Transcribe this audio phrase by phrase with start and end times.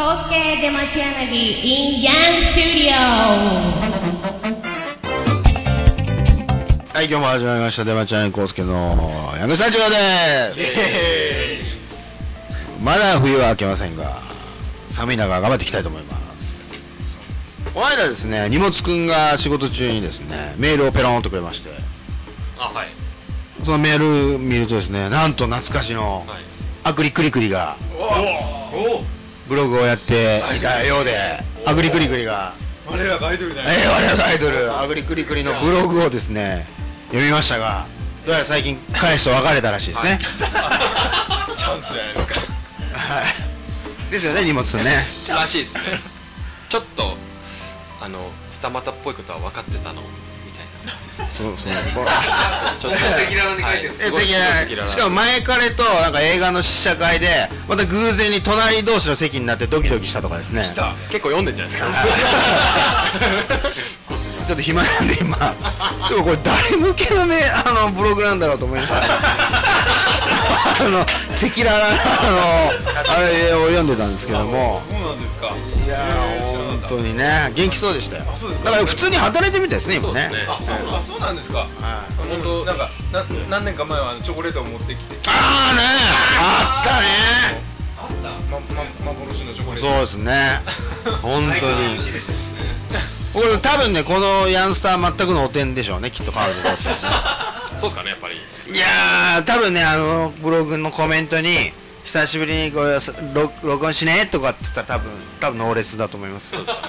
[0.00, 2.08] コウスケ出町柳 in Young
[2.54, 2.96] Studio
[6.94, 8.96] はい、今日も始まりました、出町柳康介の
[9.38, 10.54] ヤングスタジオで
[11.66, 11.78] す。
[12.82, 14.22] まだ冬は明けませんが、
[14.90, 17.70] 寒い中頑張っていきたいと思います。
[17.74, 21.68] この間ですね、荷物くんが仕事中にですね、メールをペロンとくれまして、
[22.58, 22.88] あはい。
[23.66, 26.40] そのメール見るとですね、なんと懐かしのはい。
[26.84, 27.76] アグリクリクリが。
[28.72, 29.19] お
[29.50, 31.12] ブログをやっていたようで、
[31.66, 32.54] アグリクリクリが、
[32.86, 33.78] 我らがアイドルじゃない。
[33.78, 36.64] えー、我々のアイドル、アグリクリクリのブログをですね、
[37.08, 37.88] 読みましたが、
[38.24, 40.20] どうやら最近彼氏と別れたらしいですね。
[41.56, 42.34] チャンスじゃないですか。
[42.96, 44.12] はい。
[44.12, 45.04] ですよね、荷物ね。
[45.28, 45.80] らしいですね。
[46.68, 47.16] ちょっと
[48.00, 50.00] あの二股っぽいことは分かってたの
[51.28, 51.72] そうそう。
[51.72, 54.32] ちょっと赤裸々に書いてるえ席
[54.76, 60.62] がしかも前彼となんか映画の試写会でまた偶然に隣同士の席になってドキドキしたとかですね。
[61.10, 61.90] 結構読んでんじゃないですか？
[64.46, 65.36] ちょっと暇なんで今。
[66.08, 69.02] でもこれ誰向けのねあのブログなんだろうと思いながら
[70.80, 71.90] あの赤裸々なあ
[73.10, 74.82] のあれを読んでたんですけども。
[74.90, 75.54] そうなんですか。
[75.86, 76.39] いやー
[76.80, 77.52] 本当にね。
[77.54, 78.24] 元気そうでしたよ。
[78.64, 80.30] だから普通に働いてみたいですね今ね。
[80.48, 81.58] あそうあそうなんですか。
[81.58, 81.68] はい。
[82.28, 85.16] 本当なんかな何年か前はチョコレートを持ってきて。
[85.26, 85.82] ああね。
[86.38, 87.70] あったね。
[88.50, 89.88] まま幻のチョコレート。
[89.88, 90.60] そうですね。
[91.22, 91.98] 本当に。
[93.32, 96.82] これ多分ねこのヤンスター全くのお点でしょうねきっと彼女にとって
[97.78, 98.34] そうですかねやっぱり。
[98.36, 101.72] いやー多分ねあのブログのコメントに
[102.10, 102.98] 久しぶりにこれ
[103.32, 106.50] 録録音しねとかって言ったら多分多分ノーレスだと思います。
[106.50, 106.88] そうですか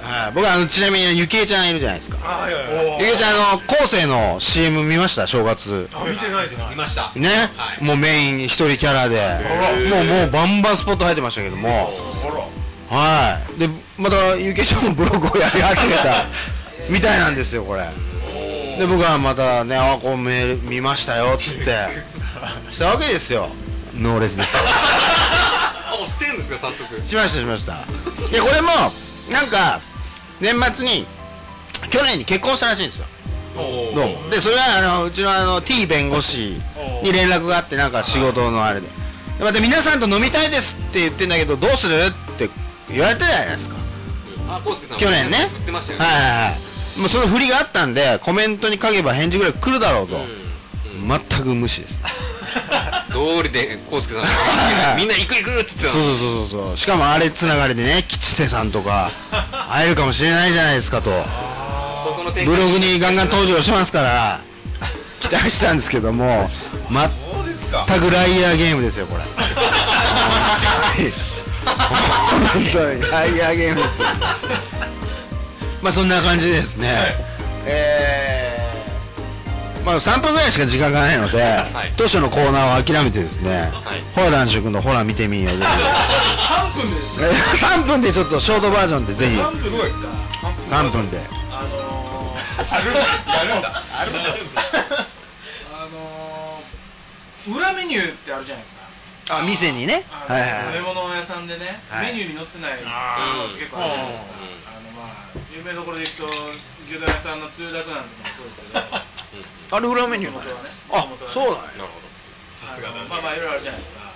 [0.00, 0.32] はい。
[0.32, 2.16] 僕はあのちなみにゆきえちゃんいるじゃないですか。
[2.24, 3.00] あはいはいはい。
[3.00, 5.26] ゆきえちゃんあの後世の CM 見ました？
[5.26, 5.90] 正月。
[5.92, 7.12] あ見てないです見ました。
[7.14, 7.84] ね、はい。
[7.84, 9.20] もうメイン一人キャラで。
[9.90, 11.90] もうもうバンバンスポット入ってましたけども。
[12.88, 13.60] はい。
[13.60, 13.68] で
[13.98, 16.24] またゆきえちゃんもブログをやり始めた。
[16.88, 17.82] みたいなんですよこれ。
[18.78, 21.76] で僕はまたねあこうメール見ましたよっつって。
[22.70, 23.50] したわけですよ
[23.98, 24.56] ノーレスです。
[24.56, 27.02] よあもうしてんですか早速。
[27.02, 27.84] しましたしました。
[28.30, 28.70] でこれも
[29.30, 29.80] なんか
[30.40, 31.06] 年末に
[31.90, 33.06] 去年に結婚したらしいんですよ。
[33.94, 34.30] どうも。
[34.30, 36.60] でそれはあのうちのあの T 弁護士
[37.02, 38.86] に連絡があってなんか仕事のあれで。
[39.38, 42.50] でまた皆さんと飲みたいですって言ってんだけどどうするって
[42.90, 43.76] 言われたじゃないですか。
[44.48, 45.38] あコウスケさん去年ね。
[45.38, 46.04] 言ってましたよね。
[46.04, 47.00] はいはいはい。
[47.00, 50.16] もうその振りがあったんでコメントに書けば返事ぐらい来るだろうと、
[51.06, 52.00] 全く無視です
[53.18, 54.22] 道理でコウスケさん。
[54.22, 54.28] が
[54.96, 56.76] みんな行く行くって言ってたそうのそうそうそう。
[56.78, 59.10] しかもあれつながりでね吉瀬さんとか。
[59.70, 61.10] 会えるかもしれないじゃないですかと。
[62.44, 64.40] ブログにガンガン登場しますから
[65.20, 66.48] 期待したんですけども
[66.88, 69.22] 全くライアーゲームですよこれ。
[72.54, 73.10] 本当に。
[73.10, 74.06] ライアーゲームですよ。
[75.82, 77.16] まあそんな感じですね、
[77.66, 78.37] えー
[79.88, 81.40] まあ3分ぐらいしか時間がないので、い。
[81.96, 84.02] 当初のコーナーを諦めてですね、はい。
[84.14, 89.36] ホラ男子君のホラ見てみようぜ3分でですねひ3分でちょっとショートバージョンでぜひ。
[89.40, 90.08] 3分ですか
[90.68, 91.16] ？3分で。
[91.50, 92.92] あのー、ある
[93.48, 94.20] やるんだあるんだ
[95.72, 98.76] あのー、裏メニューってあるじゃないです
[99.26, 104.32] かあ店にねあのはいはい食べ物屋さんでね、はいメニューに載ってないものって結構あるじゃないですか、
[104.68, 106.24] あのまあ有名どころでいくと
[106.88, 109.07] 牛丼屋さんのつゆだくなんてのもそうですけど
[109.70, 110.70] あれ裏メニュー元々はね。
[110.92, 111.82] あそうなんや。
[111.82, 112.08] なるほど
[112.52, 113.00] さすがだね。
[113.00, 114.00] あのまあまあいろいろあるじゃないですか。
[114.02, 114.12] あの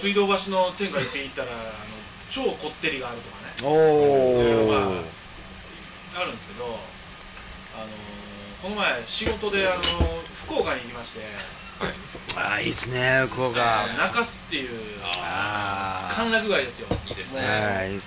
[0.00, 1.60] 水道橋の天下一品行ったらあの
[2.30, 3.52] 超こってりがあるとかね。
[3.62, 5.02] おまお
[6.16, 7.86] ああるんですけどあの
[8.62, 9.82] この前仕事であの
[10.46, 11.20] 福岡に行きまして。
[12.36, 13.86] あーいいですね福岡。
[13.96, 14.70] 中洲っていう
[15.02, 16.88] ああ歓楽街ですよ。
[17.08, 17.40] いいですね。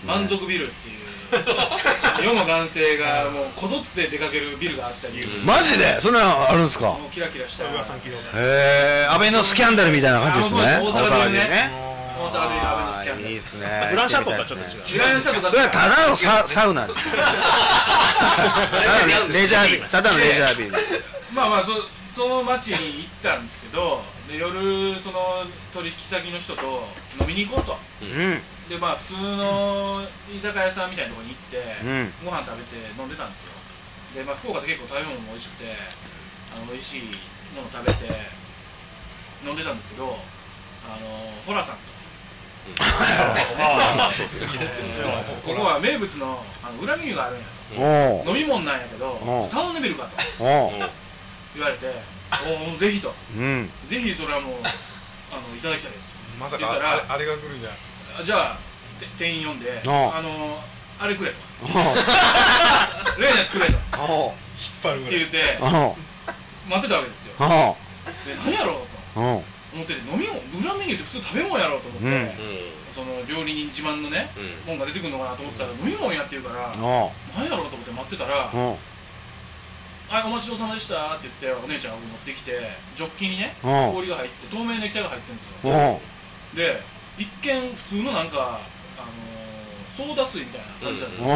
[0.06, 0.98] 満足ビルっていう
[2.24, 5.46] 世の男性がもうこぞって出かけるビルがあったり、うん。
[5.46, 6.00] マジで？
[6.02, 6.86] そんなのあるんですか？
[6.88, 7.66] もうキラキラした。
[7.66, 10.62] 噂聞いへえ安倍のスキャンダルみたいな感じですね。
[10.62, 11.02] あそうです。
[11.02, 11.40] 大阪でね。
[11.46, 11.72] ね。
[12.20, 13.28] 大阪でアベノスキャンダル。
[13.30, 13.88] いいですね。
[13.92, 15.08] ブランシャとはちょっと違う。
[15.08, 17.22] 違いましたとだそれはただのササウナですよ た
[19.08, 20.72] だのレジャービームただのレジャービ
[21.34, 21.72] まあまあそ
[22.14, 26.88] その町に行ったんですけどで夜その取引先の人と
[27.20, 27.78] 飲みに行こうと。
[28.02, 28.42] うん。
[28.70, 32.14] でまあ普通の居酒屋さんみたいなところに行って、うん。
[32.24, 33.52] ご飯食べて飲んでたんですよ。
[34.16, 35.76] で、まあ、福岡って結構食べ物も美味しくて
[36.56, 37.02] あの美味しい
[37.58, 38.06] もの食べて
[39.44, 40.18] 飲んでたんですけど
[40.86, 41.08] あの
[41.46, 41.82] ホラさんと。
[42.64, 42.70] こ
[45.54, 47.46] こは名物のあの裏メニューがあるんや。
[47.76, 50.44] おと飲み物なんやけど頼んでみるかと。
[50.44, 50.72] おお
[51.56, 51.86] 言われて
[52.70, 53.14] おおぜひと。
[53.38, 53.70] うん。
[53.88, 54.56] ぜひそれはもう
[55.32, 56.12] あのいただきたいです。
[56.40, 57.74] まさかあれあれが来るじゃん。
[58.22, 58.58] あじゃあ
[58.98, 60.22] って店員呼んで「おあ。
[60.22, 60.60] の
[61.00, 61.38] あれくれ」と
[63.20, 63.74] 「例のやつくれ」と。
[63.74, 63.78] 引っ
[64.84, 65.20] 張るぐらい。
[65.20, 65.96] 言っておう
[66.70, 67.36] 待ってたわけですよ。
[67.40, 67.76] おう
[68.26, 68.76] で何やろう
[69.16, 69.44] と。
[69.74, 72.14] 思ってて飲み物裏メニューって普通食べ物やろうと思って、うん。
[72.14, 72.30] うん
[72.94, 74.78] その料理人自慢のねうん。
[74.78, 76.70] もんが出てくるのかなと思ってたら飲み物やって言うから
[77.36, 78.78] 何やろうと思って待ってたら「おう
[80.10, 82.52] はいお待ちどうさまでした」って言ってお姉ちゃんが持ってきて
[82.96, 86.02] ジョッキにね氷が入って透明な液体が入ってるんですよ。
[86.54, 86.82] で
[87.18, 88.60] 一見普通のなんか、
[88.98, 91.28] あのーソーダ水みたいな感じなんですよ、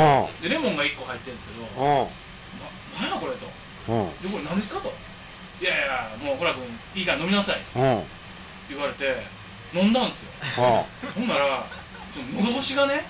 [0.41, 2.09] でレモンが1個入ってるんですけど
[2.97, 3.45] ななんやこれと。
[3.45, 4.91] でこれ何ですかと。
[5.61, 6.65] いやいやもうほら君
[7.01, 7.57] いいから飲みなさい。
[7.57, 8.03] っておう
[8.69, 9.21] 言われて
[9.75, 10.31] 飲んだんですよ。
[11.13, 11.65] ほんなら
[12.11, 13.05] その喉越しがね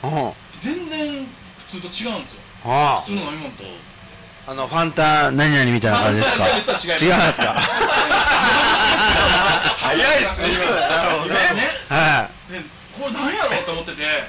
[0.60, 1.26] 全然
[1.70, 2.42] 普通と違うんですよ。
[2.66, 3.64] あ普通の飲み物と
[4.48, 6.48] あのファンタ何々みたいな感じですか？
[6.48, 6.58] 違うん
[7.28, 7.54] ですか？
[9.80, 10.48] 早いっすね。
[10.50, 10.56] な
[11.04, 11.40] るほどね。
[12.98, 14.24] これ何やろうと思ってて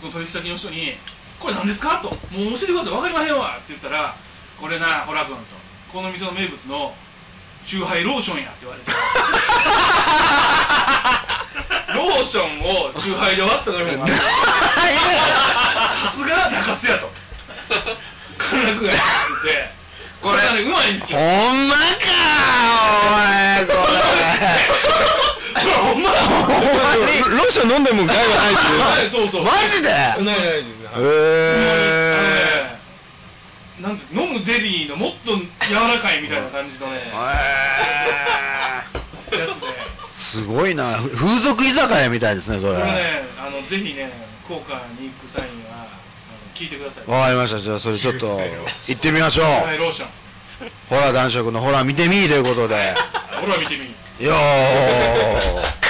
[0.00, 0.96] その取引先の人に
[1.38, 2.92] 「これ何ですか?」と「もう教えてください。
[2.92, 4.14] 分かりまへんわ」って言ったら
[4.60, 5.42] 「これなホラ君」と
[5.92, 6.94] 「この店の名物の
[7.66, 8.90] チューハイローションや」って言われて。
[11.94, 14.14] ローションをチューハイで割った飲み物がさ
[16.10, 17.10] すが中洲やと。
[18.38, 18.92] 貫禄が
[19.42, 19.78] て。
[20.20, 21.18] これうまいんですよ。
[21.18, 21.80] ほんまか
[23.06, 23.64] お前。
[23.66, 23.78] ここ
[25.64, 29.44] れほんまだれほんまにローション飲んでも害はないですよはいそうそう。
[29.44, 29.88] マジで？
[29.88, 30.68] ないないです。
[30.96, 31.02] へね
[33.78, 35.44] えなんです飲むゼリーのもっと柔
[35.74, 38.92] らかいみたいな感じのねや
[39.30, 39.68] つで。
[40.08, 40.94] すごいな。
[40.94, 42.80] ふ風俗居酒屋みたいですねそれ。
[42.80, 44.10] これねあのぜひね
[44.44, 45.57] 福岡に行く際に
[46.58, 47.10] 聞いてください。
[47.10, 47.60] わかりました。
[47.60, 48.40] じゃあそれちょっと
[48.88, 49.44] 行ってみましょう。
[49.44, 50.08] はいローション。
[50.90, 52.94] ほら男色のほら見てみーということで。
[53.40, 55.87] ほら見てみよー